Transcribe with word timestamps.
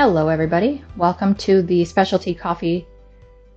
Hello, 0.00 0.28
everybody. 0.28 0.84
Welcome 0.96 1.34
to 1.38 1.60
the 1.60 1.84
Specialty 1.84 2.32
Coffee 2.32 2.86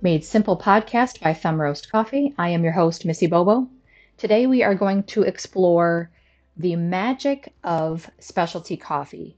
Made 0.00 0.24
Simple 0.24 0.58
podcast 0.58 1.20
by 1.20 1.34
Thumb 1.34 1.60
Roast 1.60 1.92
Coffee. 1.92 2.34
I 2.36 2.48
am 2.48 2.64
your 2.64 2.72
host, 2.72 3.04
Missy 3.04 3.28
Bobo. 3.28 3.68
Today, 4.16 4.48
we 4.48 4.64
are 4.64 4.74
going 4.74 5.04
to 5.04 5.22
explore 5.22 6.10
the 6.56 6.74
magic 6.74 7.52
of 7.62 8.10
specialty 8.18 8.76
coffee, 8.76 9.36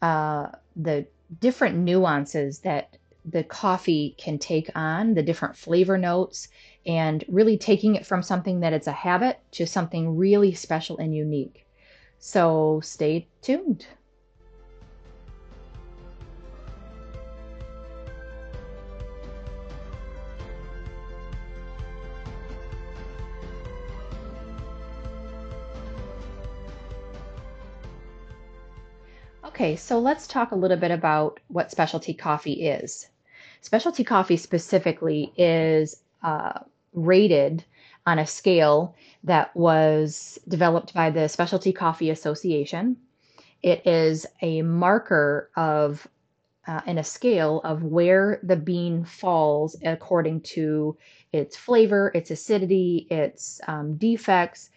uh, 0.00 0.50
the 0.76 1.08
different 1.40 1.78
nuances 1.78 2.60
that 2.60 2.96
the 3.24 3.42
coffee 3.42 4.14
can 4.16 4.38
take 4.38 4.70
on, 4.76 5.14
the 5.14 5.24
different 5.24 5.56
flavor 5.56 5.98
notes, 5.98 6.46
and 6.86 7.24
really 7.26 7.58
taking 7.58 7.96
it 7.96 8.06
from 8.06 8.22
something 8.22 8.60
that 8.60 8.72
it's 8.72 8.86
a 8.86 8.92
habit 8.92 9.40
to 9.50 9.66
something 9.66 10.16
really 10.16 10.54
special 10.54 10.96
and 10.98 11.12
unique. 11.12 11.66
So, 12.20 12.80
stay 12.84 13.26
tuned. 13.42 13.84
Okay, 29.56 29.74
so 29.74 29.98
let's 29.98 30.26
talk 30.26 30.50
a 30.50 30.54
little 30.54 30.76
bit 30.76 30.90
about 30.90 31.40
what 31.48 31.70
specialty 31.70 32.12
coffee 32.12 32.66
is. 32.68 33.08
Specialty 33.62 34.04
coffee 34.04 34.36
specifically 34.36 35.32
is 35.38 36.02
uh, 36.22 36.58
rated 36.92 37.64
on 38.04 38.18
a 38.18 38.26
scale 38.26 38.94
that 39.24 39.56
was 39.56 40.38
developed 40.46 40.92
by 40.92 41.08
the 41.08 41.26
Specialty 41.26 41.72
Coffee 41.72 42.10
Association. 42.10 42.98
It 43.62 43.86
is 43.86 44.26
a 44.42 44.60
marker 44.60 45.50
of 45.56 46.06
uh, 46.66 46.82
in 46.86 46.98
a 46.98 47.04
scale 47.04 47.62
of 47.64 47.82
where 47.82 48.40
the 48.42 48.56
bean 48.56 49.06
falls 49.06 49.74
according 49.82 50.42
to 50.42 50.98
its 51.32 51.56
flavor, 51.56 52.12
its 52.14 52.30
acidity, 52.30 53.06
its 53.08 53.58
um, 53.66 53.96
defects, 53.96 54.68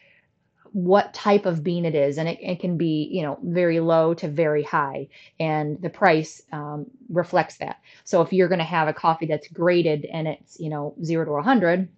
what 0.73 1.13
type 1.13 1.45
of 1.45 1.63
bean 1.63 1.85
it 1.85 1.95
is 1.95 2.17
and 2.17 2.29
it, 2.29 2.37
it, 2.41 2.59
can 2.59 2.77
be 2.77 3.09
you 3.11 3.23
know 3.23 3.39
very 3.43 3.79
low 3.79 4.13
to 4.13 4.27
very 4.27 4.63
high 4.63 5.07
and 5.39 5.81
the 5.81 5.89
price 5.89 6.41
um, 6.51 6.85
reflects 7.09 7.57
that. 7.57 7.77
So 8.03 8.21
if 8.21 8.31
you're 8.33 8.47
going 8.47 8.59
to 8.59 8.65
have 8.65 8.87
a 8.87 8.93
coffee 8.93 9.25
that's 9.25 9.47
graded 9.47 10.05
and 10.05 10.27
it's 10.27 10.59
you 10.59 10.69
know 10.69 10.93
0 11.03 11.25
to 11.25 11.31
100 11.31 11.89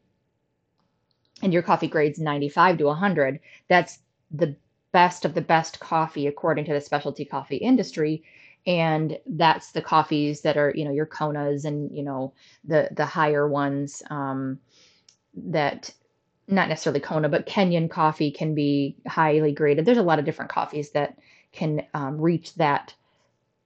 and 1.41 1.53
your 1.53 1.63
coffee 1.63 1.87
grades 1.87 2.19
95 2.19 2.77
to 2.79 2.85
100 2.85 3.39
that's 3.67 3.99
the 4.31 4.55
best 4.91 5.25
of 5.25 5.33
the 5.33 5.41
best 5.41 5.79
coffee 5.79 6.27
according 6.27 6.65
to 6.65 6.73
the 6.73 6.81
specialty 6.81 7.25
coffee 7.25 7.57
industry 7.57 8.23
and 8.67 9.17
that's 9.25 9.71
the 9.71 9.81
coffees 9.81 10.41
that 10.41 10.57
are 10.57 10.71
you 10.75 10.85
know 10.85 10.91
your 10.91 11.05
konas 11.05 11.65
and 11.65 11.95
you 11.95 12.03
know 12.03 12.33
the 12.63 12.89
the 12.91 13.05
higher 13.05 13.47
ones 13.47 14.03
um, 14.09 14.59
that 15.35 15.91
not 16.51 16.69
necessarily 16.69 16.99
Kona, 16.99 17.29
but 17.29 17.45
Kenyan 17.45 17.89
coffee 17.89 18.31
can 18.31 18.53
be 18.53 18.95
highly 19.07 19.51
graded. 19.51 19.85
There's 19.85 19.97
a 19.97 20.03
lot 20.03 20.19
of 20.19 20.25
different 20.25 20.51
coffees 20.51 20.91
that 20.91 21.17
can 21.51 21.85
um, 21.93 22.19
reach 22.19 22.55
that 22.55 22.93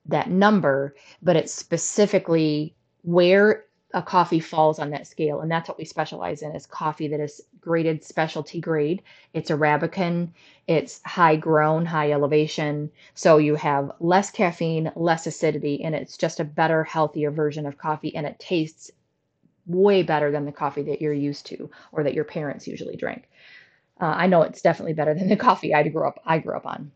that 0.08 0.30
number, 0.30 0.95
but 1.23 1.36
it's 1.36 1.52
specifically 1.52 2.75
where 3.02 3.66
a 3.94 4.02
coffee 4.02 4.39
falls 4.39 4.78
on 4.78 4.89
that 4.91 5.08
scale, 5.08 5.39
and 5.39 5.50
that's 5.50 5.69
what 5.69 5.78
we 5.78 5.86
specialize 5.86 6.41
in 6.41 6.53
is 6.56 6.66
coffee 6.66 7.08
that 7.08 7.19
is 7.19 7.41
graded 7.61 8.03
specialty 8.03 8.59
grade. 8.59 9.02
It's 9.33 9.50
Arabican, 9.50 10.30
it's 10.67 11.02
high 11.06 11.38
grown, 11.38 11.86
high 11.86 12.11
elevation, 12.11 12.91
so 13.13 13.38
you 13.38 13.56
have 13.56 13.91
less 14.00 14.30
caffeine, 14.30 14.91
less 14.95 15.25
acidity, 15.25 15.83
and 15.83 15.95
it's 15.95 16.17
just 16.17 16.39
a 16.39 16.44
better, 16.44 16.83
healthier 16.83 17.31
version 17.31 17.66
of 17.66 17.78
coffee, 17.78 18.16
and 18.16 18.28
it 18.28 18.38
tastes 18.38 18.91
way 19.68 20.03
better 20.03 20.31
than 20.31 20.46
the 20.46 20.52
coffee 20.52 20.84
that 20.84 21.02
you're 21.02 21.14
used 21.14 21.46
to 21.48 21.70
or 21.92 22.03
that 22.03 22.14
your 22.14 22.24
parents 22.24 22.68
usually 22.68 22.96
drink. 22.96 23.28
Uh, 24.00 24.14
I 24.16 24.28
know 24.28 24.42
it's 24.42 24.62
definitely 24.62 24.94
better 24.94 25.14
than 25.14 25.30
the 25.30 25.36
coffee 25.48 25.74
I 25.74 25.88
grew 25.88 26.08
up 26.08 26.20
I 26.26 26.40
grew 26.40 26.56
up 26.56 26.66
on. 26.66 26.92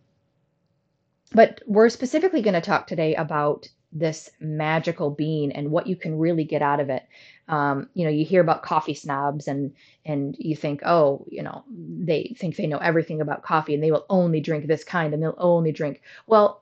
But 1.31 1.61
we're 1.67 1.89
specifically 1.89 2.41
going 2.41 2.55
to 2.55 2.61
talk 2.61 2.87
today 2.87 3.15
about 3.15 3.69
this 3.91 4.29
magical 4.39 5.09
bean 5.09 5.51
and 5.51 5.71
what 5.71 5.87
you 5.87 5.95
can 5.95 6.17
really 6.17 6.43
get 6.43 6.61
out 6.61 6.79
of 6.79 6.89
it. 6.89 7.03
Um, 7.47 7.89
you 7.93 8.03
know, 8.03 8.11
you 8.11 8.23
hear 8.23 8.41
about 8.41 8.63
coffee 8.63 8.93
snobs 8.93 9.47
and 9.47 9.73
and 10.05 10.35
you 10.37 10.55
think, 10.55 10.81
oh, 10.85 11.25
you 11.29 11.41
know, 11.41 11.63
they 11.69 12.35
think 12.37 12.55
they 12.55 12.67
know 12.67 12.77
everything 12.77 13.21
about 13.21 13.43
coffee 13.43 13.73
and 13.73 13.83
they 13.83 13.91
will 13.91 14.05
only 14.09 14.39
drink 14.39 14.67
this 14.67 14.83
kind 14.83 15.13
and 15.13 15.21
they'll 15.21 15.35
only 15.37 15.71
drink. 15.71 16.01
Well, 16.27 16.61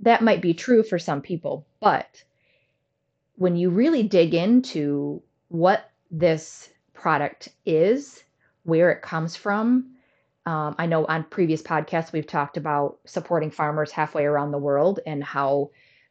that 0.00 0.22
might 0.22 0.42
be 0.42 0.54
true 0.54 0.82
for 0.82 0.98
some 0.98 1.22
people, 1.22 1.66
but 1.80 2.22
when 3.36 3.56
you 3.56 3.70
really 3.70 4.02
dig 4.02 4.34
into 4.34 5.22
what 5.48 5.90
this 6.10 6.70
product 6.92 7.48
is, 7.64 8.22
where 8.64 8.90
it 8.90 9.02
comes 9.02 9.36
from, 9.36 9.92
um, 10.46 10.76
I 10.78 10.86
know 10.86 11.04
on 11.06 11.24
previous 11.24 11.62
podcasts 11.62 12.12
we've 12.12 12.26
talked 12.26 12.56
about 12.56 12.98
supporting 13.04 13.50
farmers 13.50 13.90
halfway 13.90 14.24
around 14.24 14.52
the 14.52 14.58
world 14.58 15.00
and 15.06 15.22
how 15.22 15.70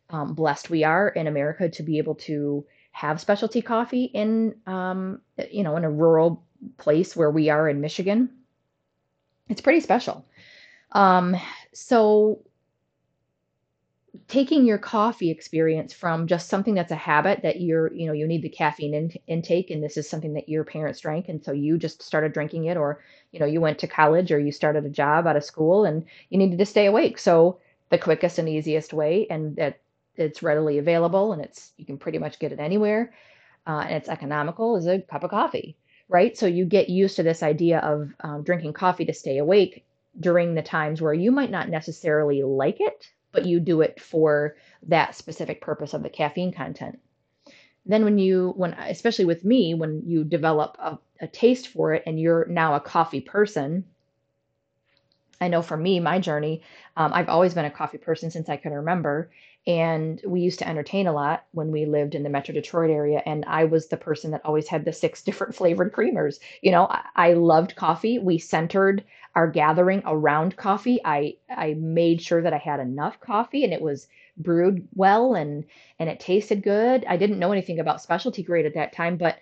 um, 0.09 0.33
blessed 0.33 0.69
we 0.69 0.83
are 0.83 1.07
in 1.09 1.27
America 1.27 1.69
to 1.69 1.83
be 1.83 1.97
able 1.97 2.15
to 2.15 2.65
have 2.91 3.19
specialty 3.19 3.61
coffee 3.61 4.05
in, 4.05 4.55
um, 4.67 5.21
you 5.51 5.63
know, 5.63 5.77
in 5.77 5.83
a 5.83 5.89
rural 5.89 6.43
place 6.77 7.15
where 7.15 7.31
we 7.31 7.49
are 7.49 7.67
in 7.67 7.81
Michigan. 7.81 8.29
It's 9.49 9.61
pretty 9.61 9.79
special. 9.79 10.25
Um, 10.91 11.35
so 11.73 12.41
taking 14.27 14.65
your 14.65 14.77
coffee 14.77 15.29
experience 15.29 15.93
from 15.93 16.27
just 16.27 16.49
something 16.49 16.73
that's 16.73 16.91
a 16.91 16.95
habit 16.95 17.41
that 17.43 17.61
you're 17.61 17.93
you 17.93 18.07
know 18.07 18.13
you 18.13 18.27
need 18.27 18.41
the 18.41 18.49
caffeine 18.49 18.93
in, 18.93 19.11
intake 19.27 19.69
and 19.69 19.83
this 19.83 19.97
is 19.97 20.09
something 20.09 20.33
that 20.33 20.49
your 20.49 20.63
parents 20.63 20.99
drank 20.99 21.29
and 21.29 21.43
so 21.43 21.51
you 21.51 21.77
just 21.77 22.01
started 22.01 22.33
drinking 22.33 22.65
it 22.65 22.77
or 22.77 23.01
you 23.31 23.39
know 23.39 23.45
you 23.45 23.61
went 23.61 23.79
to 23.79 23.87
college 23.87 24.31
or 24.31 24.39
you 24.39 24.51
started 24.51 24.85
a 24.85 24.89
job 24.89 25.27
out 25.27 25.35
of 25.35 25.43
school 25.43 25.85
and 25.85 26.05
you 26.29 26.37
needed 26.37 26.57
to 26.59 26.65
stay 26.65 26.85
awake. 26.85 27.17
So 27.17 27.59
the 27.89 27.97
quickest 27.97 28.39
and 28.39 28.49
easiest 28.49 28.93
way 28.93 29.27
and 29.29 29.55
that 29.57 29.79
it's 30.15 30.43
readily 30.43 30.77
available 30.77 31.33
and 31.33 31.41
it's 31.41 31.73
you 31.77 31.85
can 31.85 31.97
pretty 31.97 32.17
much 32.17 32.39
get 32.39 32.51
it 32.51 32.59
anywhere 32.59 33.13
uh, 33.67 33.79
and 33.79 33.95
it's 33.95 34.09
economical 34.09 34.77
is 34.77 34.87
a 34.87 34.99
cup 35.01 35.23
of 35.23 35.31
coffee 35.31 35.75
right? 36.07 36.37
So 36.37 36.45
you 36.45 36.65
get 36.65 36.89
used 36.89 37.15
to 37.15 37.23
this 37.23 37.41
idea 37.41 37.79
of 37.79 38.13
um, 38.19 38.43
drinking 38.43 38.73
coffee 38.73 39.05
to 39.05 39.13
stay 39.13 39.39
awake 39.39 39.83
during 40.19 40.53
the 40.53 40.61
times 40.61 41.01
where 41.01 41.13
you 41.13 41.31
might 41.31 41.49
not 41.49 41.67
necessarily 41.69 42.43
like 42.43 42.79
it 42.79 43.09
but 43.35 43.45
you 43.45 43.59
do 43.59 43.81
it 43.81 44.01
for 44.01 44.55
that 44.87 45.15
specific 45.15 45.61
purpose 45.61 45.93
of 45.93 46.01
the 46.01 46.09
caffeine 46.09 46.51
content. 46.51 46.99
Then 47.85 48.03
when 48.03 48.17
you 48.17 48.53
when 48.55 48.73
especially 48.73 49.25
with 49.25 49.45
me 49.45 49.75
when 49.75 50.01
you 50.07 50.23
develop 50.23 50.77
a, 50.79 50.97
a 51.21 51.27
taste 51.27 51.67
for 51.67 51.93
it 51.93 52.03
and 52.07 52.19
you're 52.19 52.45
now 52.47 52.73
a 52.73 52.79
coffee 52.79 53.21
person, 53.21 53.85
I 55.39 55.49
know 55.49 55.61
for 55.61 55.77
me, 55.77 55.99
my 55.99 56.19
journey, 56.19 56.63
um, 56.97 57.11
I've 57.13 57.29
always 57.29 57.53
been 57.53 57.65
a 57.65 57.71
coffee 57.71 57.97
person 57.97 58.31
since 58.31 58.49
I 58.49 58.57
can 58.57 58.73
remember. 58.73 59.29
And 59.67 60.21
we 60.25 60.41
used 60.41 60.59
to 60.59 60.67
entertain 60.67 61.07
a 61.07 61.13
lot 61.13 61.45
when 61.51 61.71
we 61.71 61.85
lived 61.85 62.13
in 62.13 62.23
the 62.23 62.29
Metro 62.29 62.53
Detroit 62.53 62.91
area. 62.91 63.21
And 63.25 63.43
I 63.47 63.65
was 63.65 63.87
the 63.87 63.97
person 63.97 64.31
that 64.31 64.45
always 64.45 64.67
had 64.67 64.85
the 64.85 64.93
six 64.93 65.23
different 65.27 65.55
flavored 65.55 65.93
creamers. 65.93 66.39
You 66.61 66.71
know, 66.71 66.87
I, 66.89 67.03
I 67.15 67.33
loved 67.33 67.75
coffee. 67.75 68.19
We 68.19 68.37
centered 68.37 69.03
our 69.35 69.49
gathering 69.49 70.01
around 70.05 70.55
coffee. 70.55 70.99
I, 71.03 71.35
I 71.49 71.75
made 71.75 72.21
sure 72.21 72.41
that 72.41 72.53
I 72.53 72.57
had 72.57 72.79
enough 72.79 73.19
coffee 73.19 73.63
and 73.63 73.73
it 73.73 73.81
was 73.81 74.07
brewed 74.37 74.87
well 74.95 75.35
and 75.35 75.65
and 75.99 76.09
it 76.09 76.19
tasted 76.19 76.63
good. 76.63 77.05
I 77.07 77.17
didn't 77.17 77.39
know 77.39 77.51
anything 77.51 77.79
about 77.79 78.01
specialty 78.01 78.43
grade 78.43 78.65
at 78.65 78.73
that 78.75 78.93
time, 78.93 79.17
but 79.17 79.37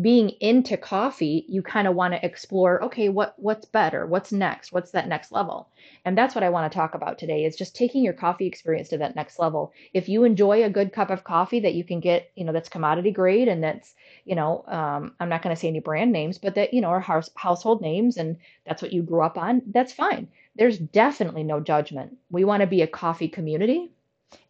being 0.00 0.28
into 0.40 0.76
coffee, 0.76 1.46
you 1.48 1.62
kind 1.62 1.88
of 1.88 1.94
want 1.94 2.12
to 2.12 2.24
explore, 2.24 2.82
okay, 2.84 3.08
what 3.08 3.34
what's 3.38 3.64
better? 3.64 4.06
What's 4.06 4.30
next? 4.30 4.70
What's 4.70 4.90
that 4.90 5.08
next 5.08 5.32
level? 5.32 5.70
And 6.04 6.16
that's 6.16 6.34
what 6.34 6.44
I 6.44 6.50
want 6.50 6.70
to 6.70 6.76
talk 6.76 6.94
about 6.94 7.18
today 7.18 7.46
is 7.46 7.56
just 7.56 7.74
taking 7.74 8.04
your 8.04 8.12
coffee 8.12 8.46
experience 8.46 8.90
to 8.90 8.98
that 8.98 9.16
next 9.16 9.38
level. 9.38 9.72
If 9.94 10.08
you 10.08 10.24
enjoy 10.24 10.64
a 10.64 10.70
good 10.70 10.92
cup 10.92 11.08
of 11.08 11.24
coffee 11.24 11.60
that 11.60 11.74
you 11.74 11.82
can 11.82 12.00
get, 12.00 12.30
you 12.34 12.44
know, 12.44 12.52
that's 12.52 12.68
commodity 12.68 13.10
grade 13.10 13.48
and 13.48 13.64
that's, 13.64 13.94
you 14.26 14.34
know, 14.34 14.64
um, 14.66 15.14
I'm 15.18 15.30
not 15.30 15.42
going 15.42 15.54
to 15.54 15.60
say 15.60 15.68
any 15.68 15.80
brand 15.80 16.12
names, 16.12 16.36
but 16.36 16.54
that, 16.56 16.74
you 16.74 16.82
know, 16.82 16.88
are 16.88 17.00
house, 17.00 17.30
household 17.34 17.80
names 17.80 18.18
and 18.18 18.36
that's 18.66 18.82
what 18.82 18.92
you 18.92 19.02
grew 19.02 19.22
up 19.22 19.38
on, 19.38 19.62
that's 19.68 19.94
fine. 19.94 20.28
There's 20.56 20.78
definitely 20.78 21.42
no 21.42 21.60
judgment. 21.60 22.18
We 22.30 22.44
want 22.44 22.60
to 22.60 22.66
be 22.66 22.82
a 22.82 22.86
coffee 22.86 23.28
community 23.28 23.92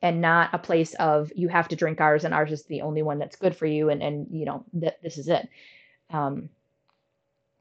and 0.03 0.21
not 0.21 0.51
a 0.53 0.59
place 0.59 0.95
of 0.95 1.33
you 1.35 1.49
have 1.49 1.69
to 1.69 1.77
drink 1.77 2.01
ours 2.01 2.25
and 2.25 2.35
ours 2.35 2.53
is 2.53 2.65
the 2.65 2.83
only 2.83 3.03
one 3.03 3.19
that's 3.19 3.37
good 3.37 3.57
for 3.57 3.67
you 3.67 3.89
and 3.91 4.03
and 4.03 4.27
you 4.31 4.45
know 4.45 4.65
that 4.75 5.03
this 5.03 5.19
is 5.19 5.29
it. 5.29 5.49
Um, 6.11 6.49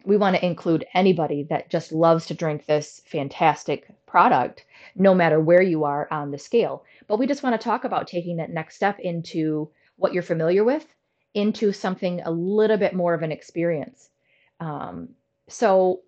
we 0.05 0.17
want 0.17 0.35
to 0.35 0.45
include 0.45 0.85
anybody 0.93 1.43
that 1.49 1.69
just 1.69 1.91
loves 1.91 2.27
to 2.27 2.35
drink 2.35 2.65
this 2.65 3.01
fantastic 3.05 3.87
product 4.05 4.65
no 4.95 5.15
matter 5.15 5.39
where 5.39 5.61
you 5.61 5.83
are 5.83 6.07
on 6.11 6.31
the 6.31 6.37
scale. 6.37 6.85
But 7.07 7.17
we 7.17 7.27
just 7.27 7.43
want 7.43 7.59
to 7.59 7.63
talk 7.63 7.83
about 7.83 8.07
taking 8.07 8.37
that 8.37 8.51
next 8.51 8.75
step 8.75 8.99
into 8.99 9.69
what 9.97 10.13
you're 10.13 10.23
familiar 10.23 10.63
with 10.63 10.85
into 11.33 11.71
something 11.73 12.21
a 12.21 12.31
little 12.31 12.77
bit 12.77 12.93
more 12.93 13.13
of 13.13 13.21
an 13.21 13.31
experience. 13.31 14.09
Um, 14.59 15.09
so 15.49 16.01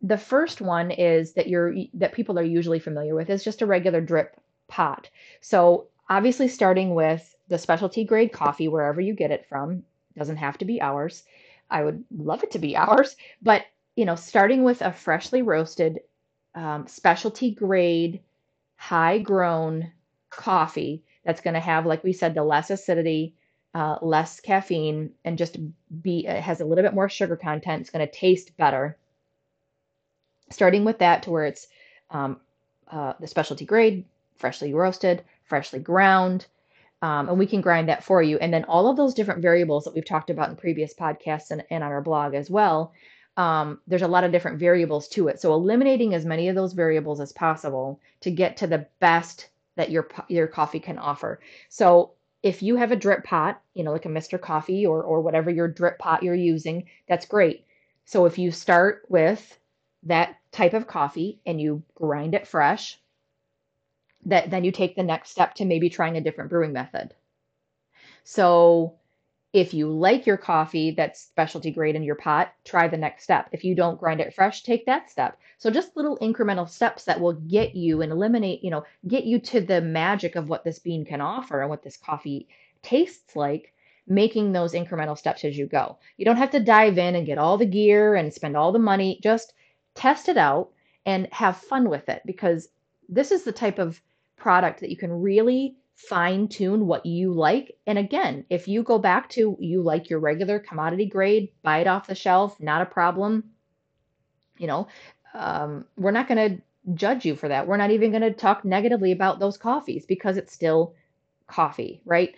the 0.00 0.18
first 0.18 0.60
one 0.60 0.90
is 0.90 1.34
that 1.34 1.48
you're 1.48 1.74
that 1.94 2.12
people 2.12 2.38
are 2.38 2.44
usually 2.44 2.78
familiar 2.78 3.14
with 3.14 3.30
is 3.30 3.44
just 3.44 3.62
a 3.62 3.66
regular 3.66 4.00
drip 4.00 4.40
pot. 4.72 5.10
So 5.42 5.88
obviously 6.08 6.48
starting 6.48 6.94
with 6.94 7.36
the 7.48 7.58
specialty 7.58 8.04
grade 8.04 8.32
coffee 8.32 8.68
wherever 8.68 9.00
you 9.00 9.12
get 9.14 9.30
it 9.30 9.46
from. 9.46 9.84
Doesn't 10.16 10.38
have 10.38 10.56
to 10.58 10.64
be 10.64 10.80
ours. 10.80 11.24
I 11.70 11.84
would 11.84 12.02
love 12.10 12.42
it 12.42 12.50
to 12.52 12.58
be 12.58 12.74
ours, 12.88 13.16
but 13.42 13.66
you 13.94 14.06
know, 14.06 14.14
starting 14.14 14.64
with 14.64 14.80
a 14.80 14.90
freshly 14.92 15.42
roasted, 15.42 16.00
um, 16.54 16.86
specialty 16.86 17.50
grade, 17.50 18.20
high 18.76 19.18
grown 19.18 19.92
coffee 20.30 21.02
that's 21.24 21.42
going 21.42 21.54
to 21.54 21.60
have, 21.60 21.84
like 21.84 22.02
we 22.02 22.14
said, 22.14 22.34
the 22.34 22.42
less 22.42 22.70
acidity, 22.70 23.34
uh, 23.74 23.98
less 24.00 24.40
caffeine, 24.40 25.10
and 25.26 25.36
just 25.36 25.58
be 26.02 26.24
has 26.24 26.62
a 26.62 26.64
little 26.64 26.82
bit 26.82 26.94
more 26.94 27.10
sugar 27.10 27.36
content. 27.36 27.82
It's 27.82 27.90
going 27.90 28.06
to 28.06 28.10
taste 28.10 28.56
better. 28.56 28.96
Starting 30.50 30.86
with 30.86 30.98
that 31.00 31.24
to 31.24 31.30
where 31.30 31.44
it's 31.44 31.68
um, 32.10 32.40
uh, 32.90 33.12
the 33.20 33.26
specialty 33.26 33.66
grade, 33.66 34.06
freshly 34.42 34.74
roasted, 34.74 35.22
freshly 35.44 35.78
ground, 35.78 36.46
um, 37.00 37.28
and 37.28 37.38
we 37.38 37.46
can 37.46 37.60
grind 37.60 37.88
that 37.88 38.04
for 38.04 38.22
you. 38.22 38.38
And 38.38 38.52
then 38.52 38.64
all 38.64 38.88
of 38.88 38.96
those 38.96 39.14
different 39.14 39.40
variables 39.40 39.84
that 39.84 39.94
we've 39.94 40.04
talked 40.04 40.30
about 40.30 40.50
in 40.50 40.56
previous 40.56 40.92
podcasts 40.92 41.50
and, 41.50 41.64
and 41.70 41.82
on 41.82 41.90
our 41.90 42.02
blog 42.02 42.34
as 42.34 42.50
well. 42.50 42.92
Um, 43.36 43.80
there's 43.86 44.02
a 44.02 44.08
lot 44.08 44.24
of 44.24 44.32
different 44.32 44.58
variables 44.58 45.08
to 45.10 45.28
it. 45.28 45.40
So 45.40 45.54
eliminating 45.54 46.12
as 46.12 46.26
many 46.26 46.48
of 46.48 46.54
those 46.54 46.74
variables 46.74 47.20
as 47.20 47.32
possible 47.32 47.98
to 48.20 48.30
get 48.30 48.58
to 48.58 48.66
the 48.66 48.86
best 49.00 49.48
that 49.76 49.90
your 49.90 50.08
your 50.28 50.46
coffee 50.46 50.80
can 50.80 50.98
offer. 50.98 51.40
So 51.70 52.12
if 52.42 52.62
you 52.62 52.76
have 52.76 52.92
a 52.92 52.96
drip 52.96 53.24
pot, 53.24 53.62
you 53.72 53.84
know, 53.84 53.92
like 53.92 54.04
a 54.04 54.08
Mr. 54.10 54.38
Coffee 54.38 54.84
or 54.84 55.02
or 55.02 55.22
whatever 55.22 55.50
your 55.50 55.68
drip 55.68 55.98
pot 55.98 56.22
you're 56.22 56.34
using, 56.34 56.84
that's 57.08 57.24
great. 57.24 57.64
So 58.04 58.26
if 58.26 58.36
you 58.38 58.50
start 58.50 59.06
with 59.08 59.58
that 60.02 60.36
type 60.50 60.74
of 60.74 60.86
coffee 60.86 61.40
and 61.46 61.60
you 61.60 61.82
grind 61.94 62.34
it 62.34 62.46
fresh, 62.46 63.00
that 64.24 64.50
then 64.50 64.64
you 64.64 64.72
take 64.72 64.96
the 64.96 65.02
next 65.02 65.30
step 65.30 65.54
to 65.54 65.64
maybe 65.64 65.90
trying 65.90 66.16
a 66.16 66.20
different 66.20 66.50
brewing 66.50 66.72
method. 66.72 67.14
So 68.24 68.94
if 69.52 69.74
you 69.74 69.88
like 69.88 70.26
your 70.26 70.38
coffee 70.38 70.92
that's 70.92 71.20
specialty 71.20 71.70
grade 71.70 71.94
in 71.94 72.02
your 72.02 72.14
pot, 72.14 72.54
try 72.64 72.88
the 72.88 72.96
next 72.96 73.24
step. 73.24 73.48
If 73.52 73.64
you 73.64 73.74
don't 73.74 74.00
grind 74.00 74.20
it 74.20 74.32
fresh, 74.32 74.62
take 74.62 74.86
that 74.86 75.10
step. 75.10 75.38
So 75.58 75.70
just 75.70 75.96
little 75.96 76.16
incremental 76.18 76.68
steps 76.68 77.04
that 77.04 77.20
will 77.20 77.34
get 77.34 77.74
you 77.74 78.00
and 78.00 78.10
eliminate, 78.10 78.64
you 78.64 78.70
know, 78.70 78.84
get 79.06 79.24
you 79.24 79.38
to 79.40 79.60
the 79.60 79.80
magic 79.82 80.36
of 80.36 80.48
what 80.48 80.64
this 80.64 80.78
bean 80.78 81.04
can 81.04 81.20
offer 81.20 81.60
and 81.60 81.68
what 81.68 81.82
this 81.82 81.98
coffee 81.98 82.48
tastes 82.82 83.36
like, 83.36 83.74
making 84.06 84.52
those 84.52 84.72
incremental 84.72 85.18
steps 85.18 85.44
as 85.44 85.58
you 85.58 85.66
go. 85.66 85.98
You 86.16 86.24
don't 86.24 86.36
have 86.36 86.50
to 86.52 86.60
dive 86.60 86.96
in 86.96 87.14
and 87.14 87.26
get 87.26 87.38
all 87.38 87.58
the 87.58 87.66
gear 87.66 88.14
and 88.14 88.32
spend 88.32 88.56
all 88.56 88.72
the 88.72 88.78
money. 88.78 89.20
Just 89.22 89.52
test 89.94 90.30
it 90.30 90.38
out 90.38 90.70
and 91.04 91.28
have 91.30 91.56
fun 91.58 91.90
with 91.90 92.08
it 92.08 92.22
because 92.24 92.68
this 93.08 93.30
is 93.30 93.44
the 93.44 93.52
type 93.52 93.78
of 93.78 94.00
product 94.42 94.80
that 94.80 94.90
you 94.90 94.96
can 94.96 95.12
really 95.12 95.76
fine 95.94 96.48
tune 96.48 96.86
what 96.86 97.06
you 97.06 97.32
like. 97.32 97.76
And 97.86 97.98
again, 97.98 98.44
if 98.50 98.66
you 98.66 98.82
go 98.82 98.98
back 98.98 99.28
to 99.30 99.56
you 99.60 99.82
like 99.82 100.10
your 100.10 100.18
regular 100.18 100.58
commodity 100.58 101.06
grade, 101.06 101.50
buy 101.62 101.78
it 101.78 101.86
off 101.86 102.08
the 102.08 102.14
shelf, 102.14 102.58
not 102.60 102.82
a 102.82 102.86
problem. 102.86 103.44
You 104.58 104.66
know, 104.66 104.88
um, 105.34 105.86
we're 105.96 106.10
not 106.10 106.28
going 106.28 106.56
to 106.56 106.62
judge 106.94 107.24
you 107.24 107.36
for 107.36 107.48
that. 107.48 107.66
We're 107.66 107.76
not 107.76 107.92
even 107.92 108.10
going 108.10 108.22
to 108.22 108.32
talk 108.32 108.64
negatively 108.64 109.12
about 109.12 109.38
those 109.38 109.56
coffees 109.56 110.04
because 110.04 110.36
it's 110.36 110.52
still 110.52 110.94
coffee, 111.46 112.02
right? 112.04 112.34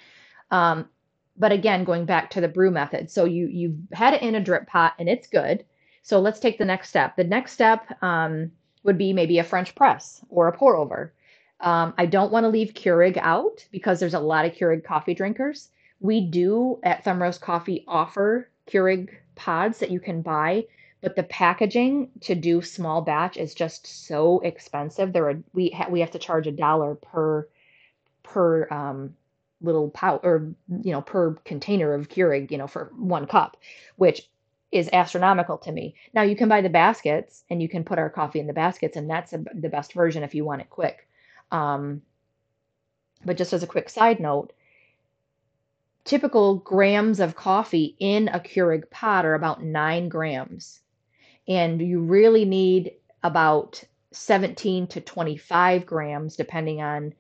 Um, 0.51 0.89
but 1.37 1.53
again, 1.53 1.85
going 1.85 2.05
back 2.05 2.31
to 2.31 2.41
the 2.41 2.49
brew 2.49 2.71
method. 2.71 3.11
So 3.11 3.25
you 3.25 3.49
you've 3.49 3.79
had 3.93 4.15
it 4.15 4.23
in 4.23 4.35
a 4.35 4.41
drip 4.41 4.67
pot 4.67 4.95
and 4.99 5.09
it's 5.09 5.27
good. 5.27 5.65
So 6.03 6.21
let's 6.21 6.39
take 6.39 6.59
the 6.59 6.65
next 6.65 6.91
step. 6.91 7.17
The 7.17 7.25
next 7.25 7.53
step 7.53 7.87
um, 8.03 8.53
would 8.83 8.99
be 8.99 9.13
maybe 9.13 9.39
a 9.39 9.45
French 9.45 9.75
press 9.75 10.23
or 10.29 10.49
a 10.49 10.53
pour 10.53 10.77
over. 10.77 11.13
Um, 11.65 11.95
I 11.99 12.07
don't 12.07 12.31
want 12.31 12.45
to 12.45 12.49
leave 12.51 12.75
Keurig 12.75 13.17
out 13.17 13.67
because 13.73 13.99
there's 13.99 14.15
a 14.15 14.21
lot 14.21 14.45
of 14.45 14.53
Keurig 14.53 14.85
coffee 14.85 15.15
drinkers. 15.15 15.71
We 16.01 16.21
do 16.21 16.79
at 16.85 17.05
Thumb 17.05 17.23
Roast 17.23 17.41
Coffee 17.41 17.85
offer 17.89 18.51
Keurig 18.69 19.11
pods 19.35 19.79
that 19.79 19.91
you 19.91 19.99
can 19.99 20.21
buy, 20.23 20.67
but 21.01 21.17
the 21.17 21.23
packaging 21.23 22.11
to 22.21 22.35
do 22.35 22.61
small 22.63 23.01
batch 23.01 23.39
is 23.39 23.55
just 23.55 23.87
so 23.87 24.41
expensive. 24.41 25.13
There 25.13 25.29
are 25.31 25.43
we 25.55 25.71
ha- 25.71 25.89
we 25.91 26.01
have 26.01 26.11
to 26.13 26.19
charge 26.19 26.47
a 26.47 26.53
dollar 26.53 26.97
per 26.97 27.49
per 28.23 28.69
um, 28.71 29.17
little 29.63 29.91
pout 29.91 30.21
or 30.25 30.53
you 30.69 30.93
know 30.93 31.03
per 31.03 31.35
container 31.47 31.95
of 31.95 32.11
Keurig, 32.11 32.51
you 32.51 32.59
know, 32.59 32.67
for 32.67 32.93
one 32.97 33.27
cup, 33.27 33.57
which 33.97 34.29
is 34.71 34.91
astronomical 34.93 35.59
to 35.59 35.73
me. 35.73 35.95
Now 36.13 36.23
you 36.23 36.37
can 36.37 36.49
buy 36.51 36.61
the 36.61 36.69
baskets 36.69 37.45
and 37.51 37.63
you 37.63 37.69
can 37.71 37.85
put 37.85 37.99
our 37.99 38.11
coffee 38.11 38.41
in 38.41 38.47
the 38.49 38.53
baskets, 38.53 38.97
and 38.99 39.09
that's 39.09 39.33
a, 39.33 39.43
the 39.55 39.71
best 39.71 39.95
version 39.95 40.23
if 40.23 40.35
you 40.35 40.45
want 40.45 40.61
it 40.61 40.69
quick. 40.71 41.09
Um, 41.51 42.03
but 43.25 43.37
just 43.37 43.53
as 43.53 43.63
a 43.63 43.69
quick 43.69 43.89
side 43.89 44.21
note, 44.21 44.53
typical 46.05 46.57
grams 46.57 47.21
of 47.21 47.35
coffee 47.35 47.97
in 47.99 48.29
a 48.29 48.41
Keurig 48.41 48.91
pot 48.91 49.25
are 49.25 49.35
about 49.35 49.63
nine 49.63 50.09
grams. 50.09 50.81
And 51.49 51.81
you 51.81 52.01
really 52.01 52.45
need 52.45 52.93
about 53.23 53.83
17 54.13 54.87
to 54.89 55.01
25 55.01 55.87
grams, 55.87 56.37
depending 56.37 56.81
on 56.81 57.15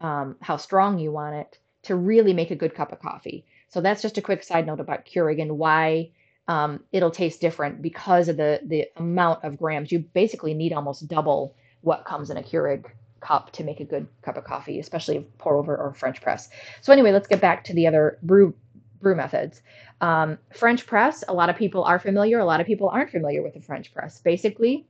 um, 0.00 0.36
how 0.40 0.56
strong 0.56 0.98
you 0.98 1.12
want 1.12 1.34
it, 1.36 1.58
to 1.82 1.96
really 1.96 2.32
make 2.32 2.50
a 2.50 2.56
good 2.56 2.74
cup 2.74 2.92
of 2.92 3.00
coffee. 3.00 3.44
So 3.68 3.80
that's 3.80 4.02
just 4.02 4.18
a 4.18 4.22
quick 4.22 4.42
side 4.42 4.66
note 4.66 4.80
about 4.80 5.04
Keurig 5.04 5.40
and 5.42 5.58
why 5.58 6.10
um, 6.46 6.84
it'll 6.92 7.10
taste 7.10 7.40
different 7.40 7.82
because 7.82 8.28
of 8.28 8.36
the 8.36 8.60
the 8.64 8.86
amount 8.96 9.44
of 9.44 9.58
grams. 9.58 9.92
You 9.92 9.98
basically 9.98 10.54
need 10.54 10.72
almost 10.72 11.06
double 11.06 11.54
what 11.82 12.06
comes 12.06 12.30
in 12.30 12.38
a 12.38 12.42
Keurig 12.42 12.86
cup 13.20 13.50
to 13.52 13.64
make 13.64 13.80
a 13.80 13.84
good 13.84 14.06
cup 14.22 14.36
of 14.36 14.44
coffee, 14.44 14.78
especially 14.78 15.26
pour 15.38 15.56
over 15.56 15.76
or 15.76 15.94
French 15.94 16.20
press. 16.20 16.48
So 16.80 16.92
anyway, 16.92 17.12
let's 17.12 17.28
get 17.28 17.40
back 17.40 17.64
to 17.64 17.74
the 17.74 17.86
other 17.86 18.18
brew 18.22 18.54
brew 19.00 19.14
methods. 19.14 19.62
Um, 20.00 20.38
French 20.52 20.86
press, 20.86 21.22
a 21.28 21.32
lot 21.32 21.50
of 21.50 21.56
people 21.56 21.84
are 21.84 21.98
familiar, 21.98 22.38
a 22.38 22.44
lot 22.44 22.60
of 22.60 22.66
people 22.66 22.88
aren't 22.88 23.10
familiar 23.10 23.42
with 23.42 23.54
the 23.54 23.60
French 23.60 23.92
press. 23.92 24.20
Basically, 24.20 24.86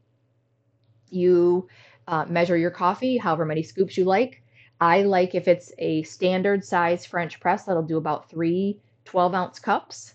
you 1.10 1.68
uh, 2.06 2.24
measure 2.26 2.56
your 2.56 2.70
coffee, 2.70 3.16
however 3.16 3.44
many 3.44 3.62
scoops 3.62 3.96
you 3.96 4.04
like. 4.04 4.42
I 4.80 5.02
like 5.02 5.34
if 5.34 5.48
it's 5.48 5.72
a 5.78 6.02
standard 6.04 6.64
size 6.64 7.04
French 7.04 7.40
press, 7.40 7.64
that'll 7.64 7.82
do 7.82 7.96
about 7.96 8.30
three 8.30 8.80
12 9.04 9.34
ounce 9.34 9.58
cups. 9.58 10.14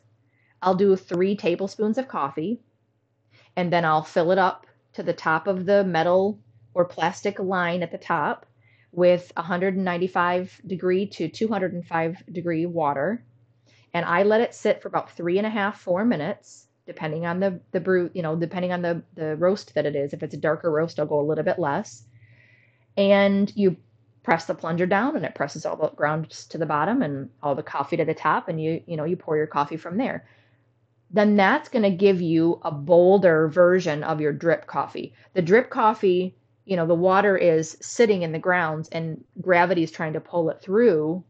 I'll 0.61 0.75
do 0.75 0.95
three 0.95 1.35
tablespoons 1.35 1.97
of 1.97 2.07
coffee, 2.07 2.61
and 3.55 3.73
then 3.73 3.85
I'll 3.85 4.03
fill 4.03 4.31
it 4.31 4.37
up 4.37 4.65
to 4.93 5.03
the 5.03 5.13
top 5.13 5.47
of 5.47 5.65
the 5.65 5.83
metal 5.83 6.39
or 6.73 6.85
plastic 6.85 7.39
line 7.39 7.83
at 7.83 7.91
the 7.91 7.97
top 7.97 8.45
with 8.91 9.31
195 9.35 10.61
degree 10.67 11.07
to 11.07 11.27
205 11.27 12.23
degree 12.31 12.65
water. 12.65 13.23
And 13.93 14.05
I 14.05 14.23
let 14.23 14.41
it 14.41 14.53
sit 14.53 14.81
for 14.81 14.87
about 14.87 15.11
three 15.11 15.37
and 15.37 15.47
a 15.47 15.49
half, 15.49 15.79
four 15.81 16.05
minutes, 16.05 16.67
depending 16.85 17.25
on 17.25 17.39
the, 17.39 17.59
the 17.71 17.79
brew, 17.79 18.09
you 18.13 18.21
know, 18.21 18.35
depending 18.35 18.71
on 18.71 18.81
the, 18.81 19.03
the 19.15 19.35
roast 19.35 19.73
that 19.75 19.85
it 19.85 19.95
is. 19.95 20.13
If 20.13 20.23
it's 20.23 20.33
a 20.33 20.37
darker 20.37 20.71
roast, 20.71 20.99
I'll 20.99 21.05
go 21.05 21.19
a 21.19 21.25
little 21.25 21.43
bit 21.43 21.59
less. 21.59 22.03
And 22.97 23.51
you 23.55 23.77
press 24.23 24.45
the 24.45 24.55
plunger 24.55 24.85
down 24.85 25.15
and 25.15 25.25
it 25.25 25.35
presses 25.35 25.65
all 25.65 25.75
the 25.75 25.89
grounds 25.89 26.45
to 26.47 26.57
the 26.57 26.65
bottom 26.65 27.01
and 27.01 27.29
all 27.41 27.55
the 27.55 27.63
coffee 27.63 27.97
to 27.97 28.05
the 28.05 28.13
top 28.13 28.47
and 28.47 28.61
you 28.61 28.81
you 28.87 28.95
know 28.95 29.03
you 29.03 29.17
pour 29.17 29.37
your 29.37 29.47
coffee 29.47 29.77
from 29.77 29.97
there 29.97 30.25
then 31.11 31.35
that's 31.35 31.69
going 31.69 31.83
to 31.83 31.91
give 31.91 32.21
you 32.21 32.59
a 32.63 32.71
bolder 32.71 33.47
version 33.49 34.01
of 34.03 34.21
your 34.21 34.31
drip 34.31 34.65
coffee 34.65 35.13
the 35.33 35.41
drip 35.41 35.69
coffee 35.69 36.35
you 36.65 36.75
know 36.75 36.85
the 36.85 36.95
water 36.95 37.37
is 37.37 37.77
sitting 37.81 38.21
in 38.21 38.31
the 38.31 38.39
grounds 38.39 38.89
and 38.89 39.23
gravity 39.41 39.83
is 39.83 39.91
trying 39.91 40.13
to 40.13 40.19
pull 40.21 40.49
it 40.49 40.61
through. 40.61 41.23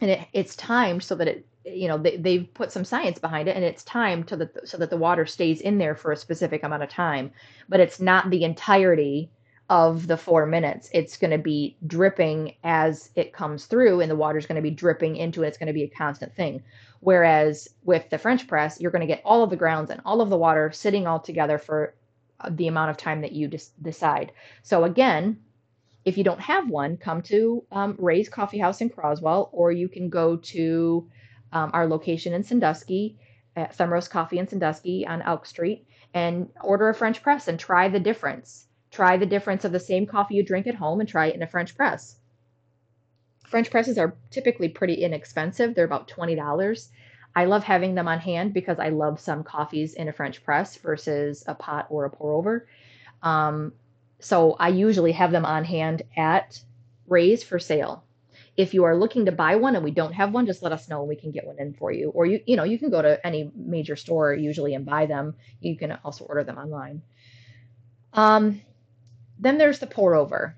And 0.00 0.10
it, 0.10 0.20
it's 0.32 0.56
timed 0.56 1.02
so 1.02 1.14
that 1.16 1.28
it 1.28 1.46
you 1.64 1.88
know 1.88 1.98
they, 1.98 2.16
they've 2.16 2.52
put 2.54 2.72
some 2.72 2.84
science 2.84 3.18
behind 3.18 3.48
it 3.48 3.56
and 3.56 3.64
it's 3.64 3.84
timed 3.84 4.28
so 4.28 4.36
that 4.36 4.68
so 4.68 4.76
that 4.78 4.90
the 4.90 4.96
water 4.96 5.26
stays 5.26 5.60
in 5.60 5.78
there 5.78 5.94
for 5.94 6.12
a 6.12 6.16
specific 6.16 6.62
amount 6.62 6.82
of 6.82 6.88
time. 6.88 7.30
But 7.68 7.80
it's 7.80 8.00
not 8.00 8.30
the 8.30 8.44
entirety 8.44 9.30
of 9.70 10.06
the 10.06 10.16
four 10.16 10.44
minutes. 10.44 10.90
It's 10.92 11.16
going 11.16 11.30
to 11.30 11.38
be 11.38 11.76
dripping 11.86 12.54
as 12.62 13.10
it 13.14 13.32
comes 13.32 13.66
through 13.66 14.00
and 14.00 14.10
the 14.10 14.16
water 14.16 14.38
is 14.38 14.46
going 14.46 14.56
to 14.56 14.62
be 14.62 14.70
dripping 14.70 15.16
into 15.16 15.42
it. 15.42 15.48
It's 15.48 15.58
going 15.58 15.68
to 15.68 15.72
be 15.72 15.84
a 15.84 15.88
constant 15.88 16.34
thing. 16.34 16.62
Whereas 17.00 17.68
with 17.84 18.08
the 18.10 18.18
french 18.18 18.46
press 18.46 18.80
you're 18.80 18.90
going 18.90 19.00
to 19.00 19.06
get 19.06 19.22
all 19.24 19.42
of 19.42 19.50
the 19.50 19.56
grounds 19.56 19.90
and 19.90 20.00
all 20.04 20.20
of 20.20 20.30
the 20.30 20.36
water 20.36 20.70
sitting 20.72 21.06
all 21.06 21.20
together 21.20 21.58
for 21.58 21.94
the 22.50 22.68
amount 22.68 22.90
of 22.90 22.96
time 22.96 23.20
that 23.22 23.32
you 23.32 23.48
decide. 23.48 24.32
So 24.62 24.84
again, 24.84 25.38
if 26.04 26.18
you 26.18 26.24
don't 26.24 26.40
have 26.40 26.68
one, 26.68 26.96
come 26.96 27.22
to 27.22 27.64
um, 27.70 27.96
Ray's 27.98 28.28
Coffee 28.28 28.58
House 28.58 28.80
in 28.80 28.90
Croswell, 28.90 29.50
or 29.52 29.70
you 29.70 29.88
can 29.88 30.08
go 30.08 30.36
to 30.36 31.08
um, 31.52 31.70
our 31.72 31.86
location 31.86 32.32
in 32.32 32.42
Sandusky, 32.42 33.18
at 33.54 33.78
Roast 33.78 34.10
Coffee 34.10 34.38
in 34.38 34.48
Sandusky 34.48 35.06
on 35.06 35.22
Elk 35.22 35.46
Street, 35.46 35.86
and 36.14 36.48
order 36.62 36.88
a 36.88 36.94
French 36.94 37.22
press 37.22 37.48
and 37.48 37.58
try 37.58 37.88
the 37.88 38.00
difference. 38.00 38.66
Try 38.90 39.16
the 39.16 39.26
difference 39.26 39.64
of 39.64 39.72
the 39.72 39.80
same 39.80 40.06
coffee 40.06 40.34
you 40.34 40.42
drink 40.42 40.66
at 40.66 40.74
home 40.74 41.00
and 41.00 41.08
try 41.08 41.26
it 41.26 41.34
in 41.34 41.42
a 41.42 41.46
French 41.46 41.76
press. 41.76 42.16
French 43.46 43.70
presses 43.70 43.98
are 43.98 44.16
typically 44.30 44.68
pretty 44.68 44.94
inexpensive. 44.94 45.74
They're 45.74 45.84
about 45.84 46.08
$20. 46.08 46.88
I 47.34 47.46
love 47.46 47.64
having 47.64 47.94
them 47.94 48.08
on 48.08 48.18
hand 48.20 48.52
because 48.54 48.78
I 48.78 48.90
love 48.90 49.20
some 49.20 49.42
coffees 49.44 49.94
in 49.94 50.08
a 50.08 50.12
French 50.12 50.44
press 50.44 50.76
versus 50.76 51.44
a 51.46 51.54
pot 51.54 51.86
or 51.90 52.04
a 52.04 52.10
pour 52.10 52.32
over. 52.32 52.66
Um, 53.22 53.72
so 54.20 54.52
I 54.58 54.68
usually 54.68 55.12
have 55.12 55.32
them 55.32 55.44
on 55.44 55.64
hand 55.64 56.02
at 56.16 56.60
Ray's 57.08 57.42
for 57.42 57.58
sale. 57.58 58.04
if 58.56 58.74
you 58.74 58.84
are 58.84 58.96
looking 58.96 59.24
to 59.26 59.32
buy 59.32 59.56
one 59.56 59.76
and 59.76 59.84
we 59.84 59.90
don't 59.90 60.12
have 60.12 60.32
one, 60.32 60.46
just 60.46 60.62
let 60.62 60.72
us 60.72 60.88
know 60.88 61.00
and 61.00 61.08
we 61.08 61.16
can 61.16 61.30
get 61.30 61.46
one 61.46 61.58
in 61.58 61.72
for 61.72 61.90
you. 61.90 62.10
Or 62.10 62.26
you, 62.26 62.40
you 62.46 62.56
know, 62.56 62.64
you 62.64 62.78
can 62.78 62.90
go 62.90 63.00
to 63.00 63.24
any 63.26 63.50
major 63.54 63.96
store 63.96 64.34
usually 64.34 64.74
and 64.74 64.84
buy 64.84 65.06
them. 65.06 65.34
You 65.60 65.76
can 65.76 65.98
also 66.04 66.24
order 66.24 66.44
them 66.44 66.58
online. 66.58 67.02
Um, 68.12 68.60
then 69.38 69.56
there's 69.56 69.78
the 69.78 69.86
pour 69.86 70.14
over, 70.14 70.54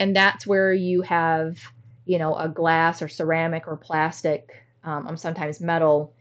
and 0.00 0.16
that's 0.16 0.46
where 0.46 0.72
you 0.72 1.02
have, 1.02 1.58
you 2.06 2.18
know, 2.18 2.34
a 2.34 2.48
glass 2.48 3.02
or 3.02 3.08
ceramic 3.08 3.68
or 3.68 3.76
plastic, 3.76 4.61
um, 4.84 5.16
sometimes 5.16 5.60
metal 5.60 6.14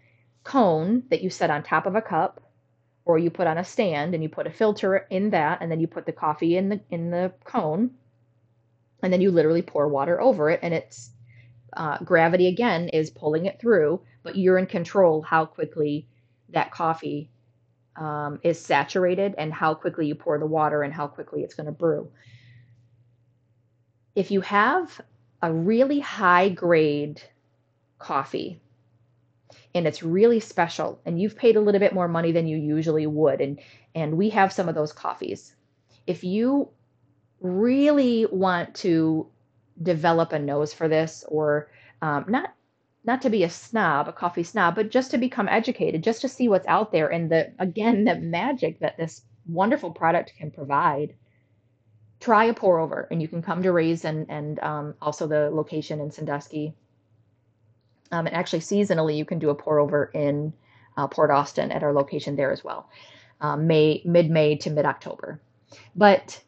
cone 0.43 1.03
that 1.09 1.21
you 1.21 1.29
set 1.29 1.49
on 1.49 1.63
top 1.63 1.85
of 1.85 1.95
a 1.95 2.01
cup 2.01 2.41
or 3.05 3.17
you 3.17 3.29
put 3.29 3.47
on 3.47 3.57
a 3.57 3.63
stand 3.63 4.13
and 4.13 4.23
you 4.23 4.29
put 4.29 4.47
a 4.47 4.51
filter 4.51 5.07
in 5.09 5.29
that 5.31 5.59
and 5.61 5.71
then 5.71 5.79
you 5.79 5.87
put 5.87 6.05
the 6.05 6.11
coffee 6.11 6.57
in 6.57 6.69
the 6.69 6.79
in 6.89 7.11
the 7.11 7.31
cone 7.43 7.91
and 9.03 9.11
then 9.11 9.21
you 9.21 9.31
literally 9.31 9.61
pour 9.61 9.87
water 9.87 10.21
over 10.21 10.49
it 10.49 10.59
and 10.63 10.73
it's 10.73 11.11
uh, 11.73 11.97
gravity 12.03 12.47
again 12.47 12.89
is 12.89 13.09
pulling 13.09 13.45
it 13.45 13.59
through 13.59 14.01
but 14.23 14.35
you're 14.35 14.57
in 14.57 14.65
control 14.65 15.21
how 15.21 15.45
quickly 15.45 16.07
that 16.49 16.71
coffee 16.71 17.29
um, 17.95 18.39
is 18.43 18.59
saturated 18.59 19.35
and 19.37 19.53
how 19.53 19.73
quickly 19.73 20.07
you 20.07 20.15
pour 20.15 20.37
the 20.39 20.45
water 20.45 20.83
and 20.83 20.93
how 20.93 21.07
quickly 21.07 21.43
it's 21.43 21.53
going 21.53 21.65
to 21.65 21.71
brew. 21.71 22.09
If 24.15 24.31
you 24.31 24.41
have 24.41 24.99
a 25.41 25.51
really 25.51 25.99
high 25.99 26.49
grade 26.49 27.21
coffee. 28.01 28.59
And 29.73 29.87
it's 29.87 30.03
really 30.03 30.39
special. 30.39 30.99
And 31.05 31.19
you've 31.19 31.37
paid 31.37 31.55
a 31.55 31.61
little 31.61 31.79
bit 31.79 31.93
more 31.93 32.07
money 32.07 32.31
than 32.31 32.47
you 32.47 32.57
usually 32.57 33.07
would. 33.07 33.41
And 33.41 33.59
and 33.95 34.17
we 34.17 34.29
have 34.29 34.53
some 34.53 34.69
of 34.69 34.75
those 34.75 34.93
coffees. 34.93 35.53
If 36.07 36.23
you 36.23 36.69
really 37.39 38.25
want 38.25 38.75
to 38.75 39.27
develop 39.81 40.31
a 40.31 40.39
nose 40.39 40.73
for 40.73 40.87
this 40.87 41.25
or 41.27 41.69
um, 42.01 42.25
not 42.27 42.53
not 43.03 43.23
to 43.23 43.31
be 43.31 43.43
a 43.43 43.49
snob 43.49 44.07
a 44.07 44.13
coffee 44.13 44.43
snob 44.43 44.75
but 44.75 44.91
just 44.91 45.09
to 45.09 45.17
become 45.17 45.47
educated 45.47 46.03
just 46.03 46.21
to 46.21 46.29
see 46.29 46.47
what's 46.47 46.67
out 46.67 46.91
there 46.91 47.07
and 47.11 47.31
the 47.31 47.51
again 47.57 48.03
the 48.03 48.15
magic 48.15 48.79
that 48.79 48.95
this 48.95 49.23
wonderful 49.47 49.89
product 49.89 50.33
can 50.37 50.51
provide 50.51 51.15
try 52.21 52.45
a 52.45 52.53
pour 52.53 52.79
over. 52.79 53.07
And 53.11 53.21
you 53.21 53.27
can 53.27 53.41
come 53.41 53.63
to 53.63 53.71
Ray's 53.71 54.05
and 54.05 54.27
and 54.29 54.59
um, 54.59 54.93
also 55.01 55.27
the 55.27 55.49
location 55.51 55.99
in 55.99 56.11
sandusky 56.11 56.75
um, 58.11 58.27
and 58.27 58.35
actually, 58.35 58.59
seasonally, 58.59 59.17
you 59.17 59.25
can 59.25 59.39
do 59.39 59.49
a 59.49 59.55
pour 59.55 59.79
over 59.79 60.05
in 60.13 60.53
uh, 60.97 61.07
Port 61.07 61.31
Austin 61.31 61.71
at 61.71 61.83
our 61.83 61.93
location 61.93 62.35
there 62.35 62.51
as 62.51 62.63
well, 62.63 62.89
um, 63.39 63.67
May 63.67 64.01
mid 64.05 64.29
May 64.29 64.55
to 64.57 64.69
mid 64.69 64.85
October. 64.85 65.41
But 65.95 66.41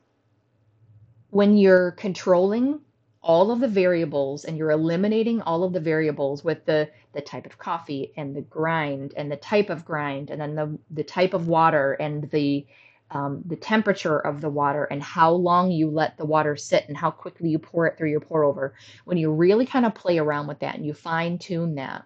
when 1.29 1.57
you're 1.57 1.91
controlling 1.91 2.79
all 3.23 3.51
of 3.51 3.61
the 3.61 3.67
variables 3.67 4.43
and 4.43 4.57
you're 4.57 4.71
eliminating 4.71 5.41
all 5.41 5.63
of 5.63 5.73
the 5.73 5.79
variables 5.79 6.43
with 6.43 6.65
the 6.65 6.89
the 7.13 7.21
type 7.21 7.45
of 7.45 7.57
coffee 7.57 8.11
and 8.17 8.35
the 8.35 8.41
grind 8.41 9.13
and 9.15 9.31
the 9.31 9.37
type 9.37 9.69
of 9.69 9.85
grind 9.85 10.29
and 10.29 10.41
then 10.41 10.55
the 10.55 10.77
the 10.91 11.03
type 11.03 11.33
of 11.33 11.47
water 11.47 11.93
and 11.93 12.29
the 12.31 12.65
um, 13.13 13.43
the 13.45 13.55
temperature 13.55 14.19
of 14.19 14.41
the 14.41 14.49
water 14.49 14.85
and 14.85 15.01
how 15.01 15.31
long 15.31 15.71
you 15.71 15.89
let 15.89 16.17
the 16.17 16.25
water 16.25 16.55
sit 16.55 16.87
and 16.87 16.97
how 16.97 17.11
quickly 17.11 17.49
you 17.49 17.59
pour 17.59 17.85
it 17.87 17.97
through 17.97 18.09
your 18.09 18.19
pour 18.19 18.43
over. 18.43 18.73
When 19.05 19.17
you 19.17 19.31
really 19.31 19.65
kind 19.65 19.85
of 19.85 19.95
play 19.95 20.17
around 20.17 20.47
with 20.47 20.59
that 20.59 20.75
and 20.75 20.85
you 20.85 20.93
fine 20.93 21.37
tune 21.37 21.75
that 21.75 22.05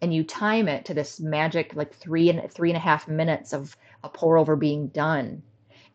and 0.00 0.14
you 0.14 0.22
time 0.24 0.68
it 0.68 0.84
to 0.84 0.94
this 0.94 1.20
magic 1.20 1.74
like 1.74 1.94
three 1.94 2.30
and 2.30 2.50
three 2.52 2.70
and 2.70 2.76
a 2.76 2.80
half 2.80 3.08
minutes 3.08 3.52
of 3.52 3.76
a 4.04 4.08
pour 4.08 4.38
over 4.38 4.56
being 4.56 4.88
done 4.88 5.42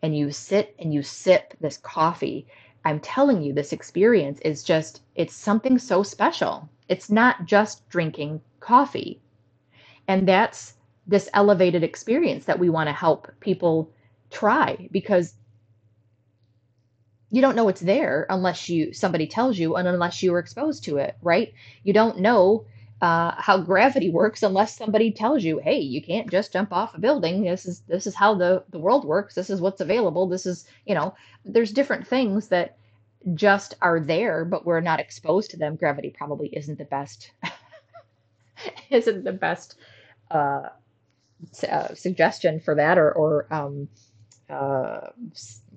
and 0.01 0.15
you 0.15 0.31
sit 0.31 0.75
and 0.79 0.93
you 0.93 1.01
sip 1.01 1.53
this 1.61 1.77
coffee 1.77 2.45
i'm 2.85 2.99
telling 2.99 3.41
you 3.41 3.53
this 3.53 3.73
experience 3.73 4.39
is 4.41 4.63
just 4.63 5.01
it's 5.15 5.33
something 5.33 5.77
so 5.77 6.03
special 6.03 6.69
it's 6.89 7.09
not 7.09 7.45
just 7.45 7.87
drinking 7.89 8.41
coffee 8.59 9.21
and 10.07 10.27
that's 10.27 10.73
this 11.07 11.29
elevated 11.33 11.83
experience 11.83 12.45
that 12.45 12.59
we 12.59 12.69
want 12.69 12.87
to 12.87 12.93
help 12.93 13.31
people 13.39 13.91
try 14.31 14.87
because 14.91 15.35
you 17.29 17.41
don't 17.41 17.55
know 17.55 17.67
it's 17.67 17.81
there 17.81 18.25
unless 18.29 18.69
you 18.69 18.93
somebody 18.93 19.27
tells 19.27 19.57
you 19.57 19.75
and 19.75 19.87
unless 19.87 20.21
you 20.23 20.31
were 20.31 20.39
exposed 20.39 20.83
to 20.85 20.97
it 20.97 21.15
right? 21.21 21.53
You 21.83 21.93
don't 21.93 22.19
know 22.19 22.65
uh, 23.01 23.33
how 23.37 23.57
gravity 23.57 24.09
works 24.21 24.43
unless 24.43 24.77
somebody 24.77 25.11
tells 25.11 25.43
you 25.43 25.59
hey 25.59 25.79
you 25.79 26.01
can't 26.01 26.29
just 26.29 26.53
jump 26.53 26.71
off 26.71 26.95
a 26.95 26.99
building. 26.99 27.43
This 27.43 27.65
is 27.65 27.81
this 27.81 28.07
is 28.07 28.15
how 28.15 28.35
the 28.35 28.63
the 28.69 28.79
world 28.79 29.03
works. 29.05 29.35
This 29.35 29.49
is 29.49 29.61
what's 29.61 29.81
available. 29.81 30.27
This 30.27 30.45
is 30.45 30.65
you 30.85 30.95
know 30.95 31.15
there's 31.43 31.71
different 31.73 32.07
things 32.07 32.47
that 32.49 32.77
just 33.33 33.75
are 33.81 33.99
there 33.99 34.45
but 34.45 34.65
we're 34.65 34.79
not 34.79 34.99
exposed 34.99 35.51
to 35.51 35.57
them. 35.57 35.75
Gravity 35.75 36.11
probably 36.17 36.47
isn't 36.49 36.77
the 36.77 36.85
best 36.85 37.31
isn't 38.89 39.23
the 39.23 39.33
best 39.33 39.75
uh, 40.31 40.69
uh, 41.69 41.93
suggestion 41.93 42.59
for 42.59 42.75
that 42.75 42.97
or, 42.97 43.11
or 43.11 43.53
um, 43.53 43.87
uh, 44.49 45.07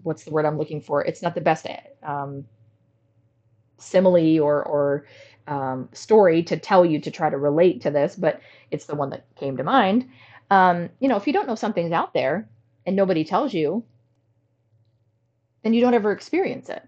what's 0.03 0.25
the 0.25 0.31
word 0.31 0.45
I'm 0.45 0.59
looking 0.59 0.81
for? 0.81 1.05
It's 1.05 1.23
not 1.23 1.35
the 1.35 1.41
best 1.41 1.67
um, 2.03 2.45
simile 3.79 4.41
or, 4.41 4.63
or 4.63 5.07
um, 5.47 5.89
story 5.93 6.43
to 6.45 6.57
tell 6.57 6.85
you 6.85 7.01
to 7.01 7.11
try 7.11 7.31
to 7.31 7.39
relate 7.39 7.83
to 7.83 7.91
this, 7.91 8.17
but 8.17 8.41
it's 8.71 8.87
the 8.87 8.95
one 8.95 9.11
that 9.11 9.27
came 9.37 9.57
to 9.57 9.65
mind. 9.65 10.09
Um, 10.51 10.91
you 11.01 11.09
know, 11.09 11.17
if 11.17 11.27
you 11.27 11.33
don't 11.33 11.49
know 11.49 11.55
something's 11.55 11.93
out 11.93 12.15
there 12.15 12.49
and 12.85 12.97
nobody 12.97 13.25
tells 13.25 13.53
you, 13.53 13.85
then 15.63 15.75
you 15.75 15.81
don't 15.81 15.95
ever 15.95 16.13
experience 16.13 16.69
it. 16.69 16.85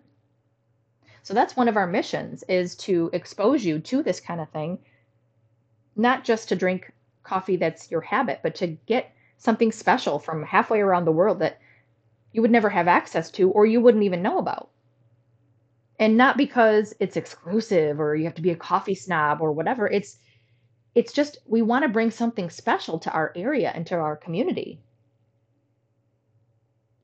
So 1.23 1.35
that's 1.35 1.56
one 1.56 1.68
of 1.68 1.76
our 1.76 1.87
missions 1.87 2.42
is 2.49 2.75
to 2.76 3.11
expose 3.12 3.64
you 3.64 3.80
to 3.80 4.02
this 4.02 4.20
kind 4.20 4.40
of 4.40 4.49
thing, 4.50 4.78
not 5.97 6.25
just 6.25 6.49
to 6.49 6.56
drink 6.56 6.92
coffee 7.28 7.56
that's 7.56 7.90
your 7.90 8.00
habit, 8.00 8.40
but 8.42 8.54
to 8.56 8.66
get 8.87 9.12
something 9.37 9.70
special 9.70 10.18
from 10.18 10.42
halfway 10.42 10.80
around 10.80 11.04
the 11.04 11.12
world 11.12 11.38
that 11.38 11.58
you 12.32 12.42
would 12.42 12.50
never 12.50 12.68
have 12.68 12.88
access 12.88 13.30
to 13.32 13.50
or 13.50 13.66
you 13.66 13.80
wouldn't 13.80 14.04
even 14.04 14.23
know 14.23 14.38
about. 14.38 14.70
And 15.99 16.16
not 16.16 16.37
because 16.37 16.94
it's 17.00 17.16
exclusive 17.16 18.00
or 18.00 18.14
you 18.14 18.25
have 18.25 18.35
to 18.37 18.42
be 18.42 18.50
a 18.50 18.56
coffee 18.56 18.94
snob 18.94 19.40
or 19.40 19.52
whatever. 19.52 19.88
It's 19.88 20.18
it's 20.94 21.12
just 21.12 21.38
we 21.47 21.62
want 21.62 21.85
to 21.85 21.88
bring 21.88 22.11
something 22.11 22.50
special 22.50 22.99
to 23.00 23.12
our 23.12 23.32
area 23.37 23.70
and 23.75 23.87
to 23.87 23.94
our 23.94 24.16
community. 24.16 24.80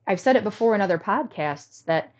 I've 0.07 0.19
said 0.19 0.35
it 0.35 0.43
before 0.43 0.75
in 0.75 0.81
other 0.81 0.97
podcasts 0.97 1.83
that 1.85 2.13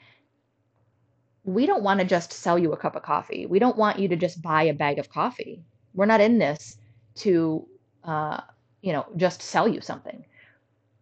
we 1.43 1.65
don't 1.65 1.83
want 1.83 1.99
to 1.99 2.05
just 2.05 2.33
sell 2.33 2.57
you 2.57 2.73
a 2.73 2.77
cup 2.77 2.95
of 2.95 3.03
coffee. 3.03 3.45
We 3.45 3.59
don't 3.59 3.77
want 3.77 3.99
you 3.99 4.07
to 4.07 4.15
just 4.15 4.41
buy 4.41 4.63
a 4.63 4.73
bag 4.73 4.97
of 4.99 5.09
coffee. 5.09 5.63
We're 5.93 6.07
not 6.07 6.21
in 6.21 6.39
this 6.39 6.77
to 7.15 7.67
uh, 8.05 8.41
you 8.81 8.93
know, 8.93 9.05
just 9.17 9.41
sell 9.41 9.67
you 9.67 9.81
something. 9.81 10.23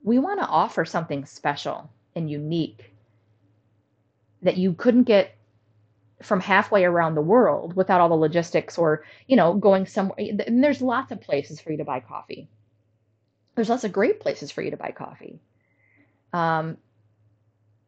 We 0.04 0.20
want 0.20 0.40
to 0.40 0.48
offer 0.48 0.86
something 0.86 1.26
special 1.26 1.90
and 2.16 2.30
unique 2.30 2.94
that 4.42 4.58
you 4.58 4.74
couldn't 4.74 5.04
get 5.04 5.36
from 6.22 6.40
halfway 6.40 6.86
around 6.86 7.16
the 7.16 7.22
world 7.22 7.76
without 7.76 8.00
all 8.00 8.10
the 8.10 8.16
logistics 8.16 8.78
or, 8.78 9.04
you 9.28 9.36
know, 9.36 9.54
going 9.54 9.86
somewhere. 9.86 10.18
And 10.20 10.64
there's 10.64 10.82
lots 10.82 11.12
of 11.12 11.22
places 11.22 11.60
for 11.60 11.72
you 11.72 11.78
to 11.78 11.86
buy 11.86 12.00
coffee. 12.00 12.48
There's 13.56 13.70
lots 13.70 13.84
of 13.84 13.92
great 13.92 14.20
places 14.20 14.52
for 14.52 14.62
you 14.62 14.72
to 14.72 14.78
buy 14.78 14.92
coffee. 14.92 15.40
Um, 16.32 16.78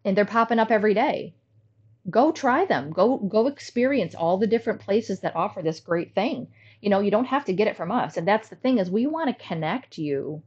and 0.03 0.15
they're 0.15 0.25
popping 0.25 0.59
up 0.59 0.71
every 0.71 0.93
day. 0.93 1.33
Go 2.09 2.31
try 2.31 2.65
them. 2.65 2.91
Go 2.91 3.17
go 3.17 3.47
experience 3.47 4.13
all 4.13 4.37
the 4.37 4.45
different 4.45 4.81
places 4.81 5.21
that 5.21 5.35
offer 5.35 5.61
this 5.61 5.79
great 5.79 6.13
thing 6.13 6.47
you 6.81 6.89
know 6.89 6.99
you 6.99 7.11
don't 7.11 7.25
have 7.25 7.45
to 7.45 7.53
get 7.53 7.67
it 7.67 7.77
from 7.77 7.91
us. 7.91 8.17
And 8.17 8.27
that's 8.27 8.49
the 8.49 8.55
thing 8.55 8.77
is 8.77 8.89
we 8.89 9.07
want 9.07 9.29
to 9.29 9.45
connect 9.45 9.97
you 9.97 10.41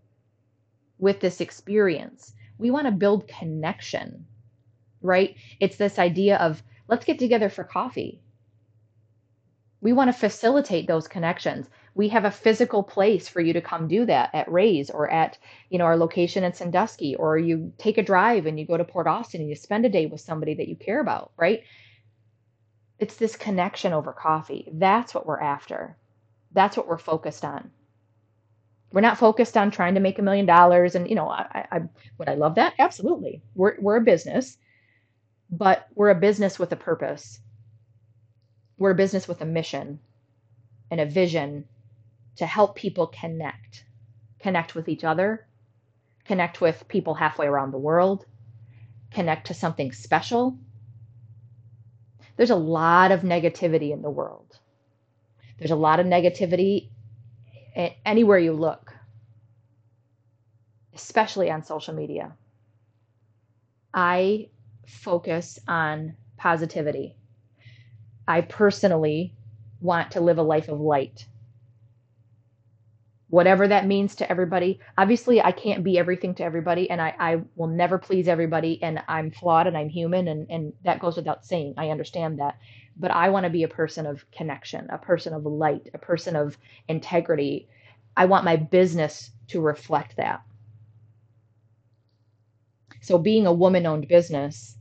with 0.99 1.21
this 1.21 1.41
experience. 1.41 2.35
We 2.59 2.71
want 2.71 2.87
to 2.87 2.93
build 2.93 3.29
connection 3.29 4.27
right? 5.03 5.37
It's 5.61 5.77
this 5.77 5.99
idea 5.99 6.37
of 6.37 6.63
let's 6.89 7.05
get 7.05 7.19
together 7.19 7.49
for 7.49 7.65
coffee. 7.65 8.21
We 9.81 9.93
want 9.93 10.09
to 10.09 10.19
facilitate 10.19 10.89
those 10.89 11.07
connections. 11.07 11.69
We 11.95 12.09
have 12.09 12.25
a 12.25 12.31
physical 12.31 12.83
place 12.83 13.29
for 13.29 13.41
you 13.41 13.53
to 13.53 13.61
come 13.61 13.89
do 13.89 14.07
that 14.07 14.35
at 14.35 14.51
Ray's 14.51 14.91
or 14.91 15.09
at 15.11 15.39
you 15.71 15.79
know 15.79 15.85
our 15.85 15.97
location 15.97 16.45
in 16.45 16.53
Sandusky 16.53 17.15
or 17.15 17.39
you 17.39 17.73
take 17.79 17.99
a 17.99 18.03
drive 18.03 18.47
and 18.47 18.59
you 18.59 18.67
go 18.67 18.77
to 18.77 18.85
Port 18.85 19.07
Austin 19.07 19.41
and 19.41 19.49
you 19.49 19.57
spend 19.57 19.85
a 19.85 19.89
day 19.89 20.07
with 20.07 20.21
somebody 20.21 20.55
that 20.55 20.69
you 20.69 20.77
care 20.77 21.01
about 21.01 21.33
right? 21.37 21.63
It's 22.99 23.17
this 23.17 23.37
connection 23.37 23.93
over 23.93 24.13
coffee. 24.13 24.69
That's 24.73 25.15
what 25.15 25.27
we're 25.27 25.41
after 25.41 25.97
that's 26.59 26.77
what 26.79 26.89
we're 26.89 26.99
focused 26.99 27.45
on. 27.47 27.73
We're 28.93 29.03
not 29.03 29.19
focused 29.19 29.57
on 29.59 29.71
trying 29.73 29.95
to 29.95 30.01
make 30.01 30.19
a 30.21 30.23
million 30.23 30.47
dollars. 30.47 30.97
And, 30.97 31.09
you 31.11 31.17
know, 31.17 31.29
I, 31.31 31.67
I, 31.73 31.81
would 32.19 32.29
I 32.31 32.35
love 32.37 32.57
that? 32.57 32.75
Absolutely. 32.81 33.43
We're, 33.55 33.77
we're 33.81 33.99
a 33.99 34.03
business, 34.03 34.59
but 35.51 35.89
we're 35.97 36.11
a 36.11 36.17
business 36.21 36.59
with 36.59 36.73
a 36.73 36.77
purpose. 36.77 37.41
We're 38.79 38.93
a 38.93 38.97
business 38.97 39.29
with 39.29 39.43
a 39.43 39.47
mission 39.47 40.01
and 40.91 41.01
a 41.01 41.07
vision 41.07 41.67
to 42.37 42.47
help 42.47 42.77
people 42.77 43.09
connect, 43.09 43.85
connect 44.41 44.75
with 44.75 44.89
each 44.89 45.05
other, 45.05 45.47
connect 46.27 46.61
with 46.61 46.89
people 46.89 47.15
halfway 47.15 47.47
around 47.47 47.73
the 47.73 47.79
world, 47.79 48.27
connect 49.13 49.49
to 49.49 49.55
something 49.55 49.93
special, 49.93 50.59
There's 52.37 52.51
a 52.51 52.57
lot 52.57 53.13
of 53.13 53.23
negativity 53.23 53.93
in 53.93 54.03
the 54.03 54.11
world. 54.11 54.48
There's 55.59 55.71
a 55.71 55.77
lot 55.77 56.01
of 56.01 56.07
negativity 56.07 56.89
anywhere 58.05 58.39
you 58.39 58.53
look, 58.53 58.95
especially 60.95 61.51
on 61.51 61.63
social 61.63 61.95
media. 61.95 62.33
I 63.93 64.49
focus 64.87 65.59
on 65.67 66.17
positivity. 66.37 67.17
I 68.27 68.43
personally 68.43 69.35
want 69.81 70.13
to 70.13 70.21
live 70.21 70.39
a 70.39 70.43
life 70.43 70.69
of 70.69 70.81
light. 70.81 71.27
Whatever 73.31 73.69
that 73.69 73.87
means 73.87 74.15
to 74.17 74.31
everybody. 74.31 74.81
Obviously, 74.97 75.43
I 75.43 75.53
can't 75.53 75.85
be 75.85 75.99
everything 75.99 76.35
to 76.37 76.45
everybody, 76.45 76.89
and 76.89 77.01
I, 77.01 77.15
I 77.19 77.43
will 77.57 77.67
never 77.67 77.99
please 77.99 78.27
everybody, 78.27 78.83
and 78.83 79.03
I'm 79.07 79.31
flawed 79.31 79.67
and 79.67 79.77
I'm 79.77 79.91
human, 79.91 80.29
and, 80.29 80.47
and 80.51 80.73
that 80.85 81.01
goes 81.01 81.17
without 81.17 81.45
saying. 81.45 81.75
I 81.77 81.91
understand 81.91 82.39
that. 82.39 82.57
But 82.99 83.13
I 83.13 83.29
want 83.29 83.45
to 83.45 83.51
be 83.51 83.63
a 83.63 83.69
person 83.69 84.07
of 84.07 84.29
connection, 84.31 84.89
a 84.91 84.99
person 84.99 85.33
of 85.33 85.47
light, 85.47 85.89
a 85.95 85.99
person 85.99 86.35
of 86.35 86.59
integrity. 86.89 87.69
I 88.17 88.25
want 88.25 88.45
my 88.45 88.57
business 88.57 89.31
to 89.49 89.61
reflect 89.61 90.17
that. 90.17 90.43
So, 93.01 93.19
being 93.19 93.47
a 93.47 93.53
woman 93.53 93.87
owned 93.87 94.09
business 94.09 94.77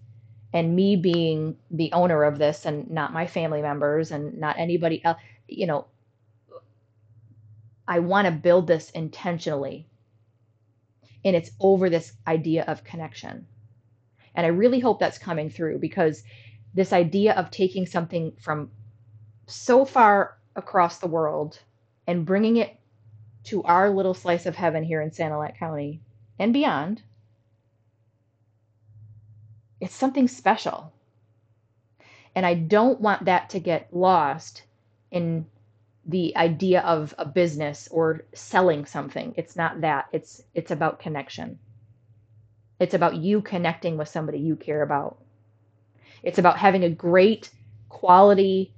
and 0.53 0.75
me 0.75 0.95
being 0.95 1.57
the 1.69 1.91
owner 1.93 2.23
of 2.23 2.39
this 2.39 2.65
and 2.65 2.89
not 2.89 3.13
my 3.13 3.27
family 3.27 3.61
members 3.61 4.11
and 4.11 4.39
not 4.39 4.57
anybody 4.57 5.03
else, 5.05 5.19
you 5.47 5.67
know, 5.67 5.85
I 7.87 7.99
want 7.99 8.25
to 8.25 8.31
build 8.31 8.67
this 8.67 8.89
intentionally. 8.91 9.87
And 11.23 11.35
it's 11.35 11.51
over 11.59 11.89
this 11.89 12.13
idea 12.25 12.63
of 12.63 12.83
connection. 12.83 13.45
And 14.35 14.45
I 14.45 14.49
really 14.49 14.79
hope 14.79 14.99
that's 14.99 15.17
coming 15.17 15.49
through 15.49 15.79
because 15.79 16.23
this 16.77 16.93
idea 16.93 17.33
of 17.33 17.49
taking 17.49 17.87
something 17.87 18.31
from 18.39 18.69
so 19.47 19.83
far 19.83 20.37
across 20.55 20.99
the 20.99 21.07
world 21.07 21.59
and 22.05 22.25
bringing 22.25 22.57
it 22.57 22.79
to 23.45 23.63
our 23.63 23.89
little 23.89 24.13
slice 24.13 24.45
of 24.45 24.55
heaven 24.55 24.83
here 24.83 25.01
in 25.01 25.09
Sanilac 25.09 25.57
County 25.57 26.01
and 26.37 26.53
beyond 26.53 27.01
it's 29.79 29.95
something 29.95 30.27
special. 30.27 30.91
And 32.35 32.45
I 32.45 32.53
don't 32.53 33.01
want 33.01 33.25
that 33.25 33.49
to 33.51 33.59
get 33.59 33.93
lost 33.93 34.63
in 35.11 35.47
the 36.05 36.37
idea 36.37 36.81
of 36.81 37.13
a 37.17 37.25
business 37.25 37.87
or 37.91 38.21
selling 38.33 38.85
something. 38.85 39.33
It's 39.35 39.55
not 39.55 39.81
that. 39.81 40.07
It's 40.11 40.43
it's 40.53 40.71
about 40.71 40.99
connection. 40.99 41.57
It's 42.79 42.93
about 42.93 43.15
you 43.15 43.41
connecting 43.41 43.97
with 43.97 44.07
somebody 44.07 44.39
you 44.39 44.55
care 44.55 44.83
about. 44.83 45.17
It's 46.27 46.39
about 46.39 46.57
having 46.57 46.83
a 46.83 46.89
great 46.89 47.49
quality 47.87 48.73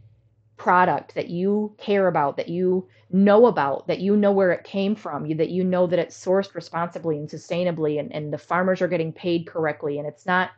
product 0.56 1.16
that 1.16 1.30
you 1.30 1.74
care 1.80 2.08
about, 2.08 2.38
that 2.38 2.48
you 2.48 2.88
know 3.10 3.48
about, 3.48 3.88
that 3.88 4.00
you 4.00 4.16
know 4.16 4.32
where 4.32 4.52
it 4.52 4.64
came 4.64 4.94
from, 4.94 5.28
that 5.36 5.50
you 5.50 5.64
know 5.64 5.88
that 5.88 5.98
it's 5.98 6.24
sourced 6.24 6.54
responsibly 6.54 7.18
and 7.18 7.28
sustainably 7.28 8.00
and, 8.00 8.14
and 8.14 8.32
the 8.32 8.38
farmers 8.38 8.84
are 8.84 8.88
getting 8.88 9.12
paid 9.12 9.48
correctly 9.48 9.98
and 9.98 10.08
it's 10.08 10.28
not 10.28 10.52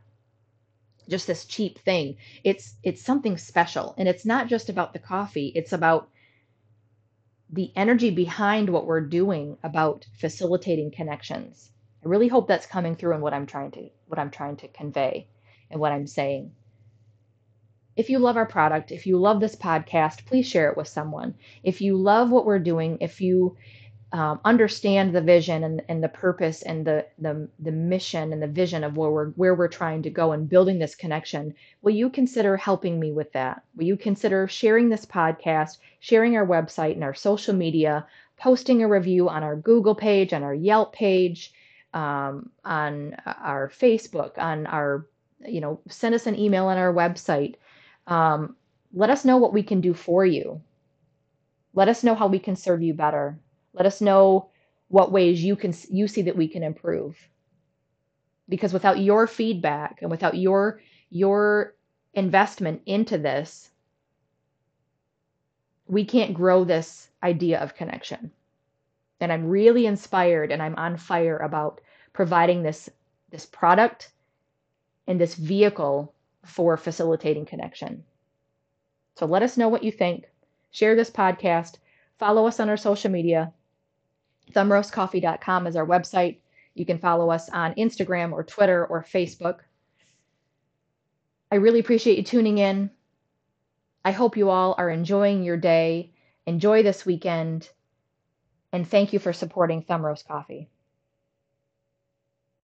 just 1.08 1.28
this 1.28 1.46
cheap 1.46 1.80
thing. 1.80 2.18
It's 2.44 2.76
it's 2.84 3.02
something 3.02 3.38
special 3.38 3.96
and 3.98 4.10
it's 4.10 4.26
not 4.26 4.48
just 4.48 4.68
about 4.68 4.92
the 4.92 5.00
coffee. 5.00 5.54
It's 5.56 5.72
about 5.72 6.10
the 7.50 7.72
energy 7.78 8.10
behind 8.10 8.70
what 8.70 8.86
we're 8.86 9.08
doing 9.08 9.58
about 9.64 10.06
facilitating 10.20 10.92
connections. 10.92 11.72
I 12.04 12.10
really 12.10 12.28
hope 12.28 12.50
that's 12.50 12.66
coming 12.66 12.98
through 12.98 13.16
in 13.16 13.22
what 13.22 13.34
I'm 13.34 13.46
trying 13.46 13.72
to 13.72 13.90
what 14.08 14.20
I'm 14.20 14.30
trying 14.30 14.58
to 14.58 14.68
convey 14.68 15.30
and 15.70 15.80
what 15.80 15.94
I'm 15.94 16.06
saying. 16.06 16.52
If 18.02 18.10
you 18.10 18.18
love 18.18 18.36
our 18.36 18.48
product, 18.48 18.92
if 18.92 19.06
you 19.06 19.20
love 19.20 19.40
this 19.40 19.56
podcast, 19.56 20.26
please 20.26 20.48
share 20.48 20.72
it 20.72 20.78
with 20.78 20.88
someone. 20.88 21.36
If 21.64 21.82
you 21.82 21.96
love 21.96 22.32
what 22.32 22.48
we're 22.48 22.58
doing, 22.58 22.98
if 23.00 23.22
you 23.22 23.58
um, 24.12 24.40
understand 24.44 25.14
the 25.14 25.22
vision 25.22 25.64
and, 25.64 25.84
and 25.88 26.04
the 26.04 26.10
purpose 26.10 26.64
and 26.64 26.84
the, 26.84 27.06
the 27.20 27.48
the 27.60 27.72
mission 27.72 28.34
and 28.34 28.42
the 28.42 28.48
vision 28.48 28.84
of 28.84 28.98
where 28.98 29.12
we're 29.12 29.30
where 29.42 29.56
we're 29.56 29.68
trying 29.68 30.02
to 30.02 30.10
go 30.10 30.32
and 30.32 30.50
building 30.50 30.80
this 30.80 30.96
connection 30.96 31.54
will 31.84 31.94
you 31.94 32.10
consider 32.10 32.58
helping 32.58 33.00
me 33.00 33.12
with 33.12 33.32
that 33.34 33.64
will 33.76 33.86
you 33.86 33.96
consider 33.96 34.48
sharing 34.48 34.90
this 34.90 35.06
podcast 35.06 35.78
sharing 36.00 36.36
our 36.36 36.46
website 36.46 36.94
and 36.94 37.04
our 37.04 37.14
social 37.14 37.54
media 37.54 38.06
posting 38.38 38.82
a 38.84 38.88
review 38.88 39.30
on 39.30 39.44
our 39.44 39.56
google 39.56 39.96
page 39.96 40.34
on 40.34 40.44
our 40.44 40.54
yelp 40.56 40.92
page 40.94 41.54
um, 41.94 42.50
on 42.66 43.16
our 43.26 43.70
facebook 43.70 44.38
on 44.38 44.66
our 44.66 45.08
you 45.48 45.62
know 45.62 45.80
send 45.88 46.14
us 46.14 46.28
an 46.28 46.38
email 46.38 46.66
on 46.66 46.78
our 46.78 46.94
website 46.94 47.56
um, 48.08 48.56
let 48.94 49.10
us 49.10 49.26
know 49.26 49.38
what 49.38 49.54
we 49.54 49.64
can 49.64 49.82
do 49.82 49.94
for 49.94 50.26
you 50.26 50.62
let 51.74 51.88
us 51.88 52.04
know 52.04 52.16
how 52.16 52.28
we 52.28 52.40
can 52.40 52.56
serve 52.56 52.82
you 52.82 52.94
better 52.94 53.38
let 53.74 53.86
us 53.86 54.02
know 54.02 54.50
what 54.92 55.12
ways 55.12 55.42
you 55.42 55.56
can 55.56 55.74
you 55.90 56.08
see 56.08 56.24
that 56.24 56.36
we 56.36 56.48
can 56.48 56.64
improve. 56.64 57.18
Because 58.50 58.74
without 58.74 59.00
your 59.00 59.26
feedback 59.26 60.00
and 60.02 60.12
without 60.12 60.36
your 60.36 60.82
your 61.10 61.74
investment 62.14 62.82
into 62.86 63.18
this, 63.18 63.72
we 65.88 66.04
can't 66.04 66.34
grow 66.34 66.66
this 66.66 67.10
idea 67.24 67.60
of 67.62 67.76
connection. 67.76 68.32
And 69.22 69.32
I'm 69.32 69.48
really 69.48 69.86
inspired 69.86 70.52
and 70.52 70.62
I'm 70.62 70.76
on 70.76 70.98
fire 70.98 71.38
about 71.38 71.80
providing 72.12 72.62
this 72.62 72.90
this 73.30 73.46
product 73.46 74.12
and 75.08 75.20
this 75.20 75.36
vehicle 75.36 76.14
for 76.46 76.78
facilitating 76.78 77.46
connection. 77.46 78.04
So 79.16 79.26
let 79.26 79.44
us 79.44 79.58
know 79.58 79.70
what 79.70 79.84
you 79.84 79.92
think. 79.92 80.26
Share 80.72 80.96
this 80.96 81.12
podcast. 81.12 81.76
Follow 82.18 82.48
us 82.48 82.60
on 82.60 82.70
our 82.70 82.78
social 82.78 83.12
media. 83.12 83.54
Thumbroastcoffee.com 84.54 85.68
is 85.68 85.76
our 85.76 85.86
website. 85.86 86.38
You 86.74 86.86
can 86.86 87.00
follow 87.00 87.30
us 87.30 87.50
on 87.50 87.74
Instagram 87.76 88.32
or 88.32 88.44
Twitter 88.44 88.86
or 88.86 89.04
Facebook. 89.04 89.60
I 91.52 91.56
really 91.56 91.80
appreciate 91.80 92.18
you 92.18 92.24
tuning 92.24 92.58
in. 92.58 92.90
I 94.06 94.12
hope 94.12 94.38
you 94.38 94.50
all 94.50 94.74
are 94.78 94.90
enjoying 94.90 95.44
your 95.44 95.58
day. 95.58 96.14
Enjoy 96.46 96.82
this 96.82 97.06
weekend. 97.06 97.70
And 98.72 98.88
thank 98.88 99.14
you 99.14 99.20
for 99.20 99.34
supporting 99.34 99.82
Thumb 99.82 100.06
Roast 100.06 100.28
Coffee. 100.28 100.70